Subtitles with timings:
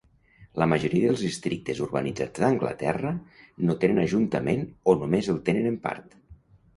[0.59, 3.11] La majoria dels districtes urbanitzats d'Anglaterra
[3.67, 6.17] no tenen ajuntament o només el tenen en part.